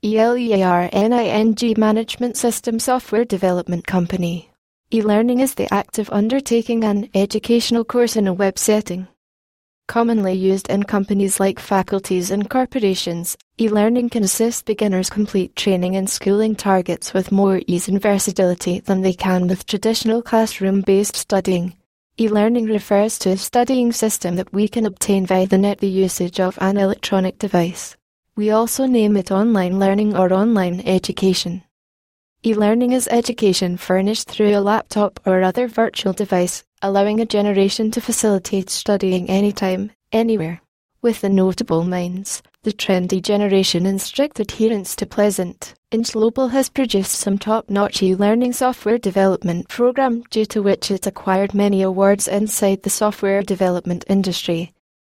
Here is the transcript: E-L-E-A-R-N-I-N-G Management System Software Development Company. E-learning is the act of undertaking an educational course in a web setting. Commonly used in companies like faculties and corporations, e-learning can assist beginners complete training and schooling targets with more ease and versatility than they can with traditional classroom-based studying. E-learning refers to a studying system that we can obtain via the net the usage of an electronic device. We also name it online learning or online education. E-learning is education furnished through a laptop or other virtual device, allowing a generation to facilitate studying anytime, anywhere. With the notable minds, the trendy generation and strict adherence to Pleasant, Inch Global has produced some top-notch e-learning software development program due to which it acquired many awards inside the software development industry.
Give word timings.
E-L-E-A-R-N-I-N-G 0.00 1.74
Management 1.76 2.36
System 2.36 2.78
Software 2.78 3.24
Development 3.24 3.84
Company. 3.84 4.48
E-learning 4.92 5.40
is 5.40 5.56
the 5.56 5.74
act 5.74 5.98
of 5.98 6.08
undertaking 6.10 6.84
an 6.84 7.10
educational 7.14 7.84
course 7.84 8.14
in 8.14 8.28
a 8.28 8.32
web 8.32 8.60
setting. 8.60 9.08
Commonly 9.88 10.34
used 10.34 10.70
in 10.70 10.84
companies 10.84 11.40
like 11.40 11.58
faculties 11.58 12.30
and 12.30 12.48
corporations, 12.48 13.36
e-learning 13.60 14.08
can 14.08 14.22
assist 14.22 14.66
beginners 14.66 15.10
complete 15.10 15.56
training 15.56 15.96
and 15.96 16.08
schooling 16.08 16.54
targets 16.54 17.12
with 17.12 17.32
more 17.32 17.60
ease 17.66 17.88
and 17.88 18.00
versatility 18.00 18.78
than 18.78 19.02
they 19.02 19.14
can 19.14 19.48
with 19.48 19.66
traditional 19.66 20.22
classroom-based 20.22 21.16
studying. 21.16 21.74
E-learning 22.20 22.66
refers 22.66 23.18
to 23.18 23.30
a 23.30 23.36
studying 23.36 23.90
system 23.90 24.36
that 24.36 24.52
we 24.52 24.68
can 24.68 24.86
obtain 24.86 25.26
via 25.26 25.48
the 25.48 25.58
net 25.58 25.78
the 25.78 25.88
usage 25.88 26.38
of 26.38 26.56
an 26.60 26.76
electronic 26.76 27.36
device. 27.38 27.96
We 28.38 28.52
also 28.52 28.86
name 28.86 29.16
it 29.16 29.32
online 29.32 29.80
learning 29.80 30.16
or 30.16 30.32
online 30.32 30.80
education. 30.86 31.64
E-learning 32.44 32.92
is 32.92 33.08
education 33.10 33.76
furnished 33.76 34.28
through 34.28 34.56
a 34.56 34.60
laptop 34.60 35.18
or 35.26 35.42
other 35.42 35.66
virtual 35.66 36.12
device, 36.12 36.62
allowing 36.80 37.18
a 37.18 37.26
generation 37.26 37.90
to 37.90 38.00
facilitate 38.00 38.70
studying 38.70 39.28
anytime, 39.28 39.90
anywhere. 40.12 40.62
With 41.02 41.20
the 41.20 41.28
notable 41.28 41.82
minds, 41.82 42.40
the 42.62 42.72
trendy 42.72 43.20
generation 43.20 43.86
and 43.86 44.00
strict 44.00 44.38
adherence 44.38 44.94
to 44.94 45.04
Pleasant, 45.04 45.74
Inch 45.90 46.12
Global 46.12 46.46
has 46.46 46.68
produced 46.68 47.14
some 47.14 47.38
top-notch 47.38 48.04
e-learning 48.04 48.52
software 48.52 48.98
development 48.98 49.68
program 49.68 50.22
due 50.30 50.46
to 50.46 50.62
which 50.62 50.92
it 50.92 51.08
acquired 51.08 51.54
many 51.54 51.82
awards 51.82 52.28
inside 52.28 52.84
the 52.84 52.90
software 52.90 53.42
development 53.42 54.04
industry. 54.06 54.70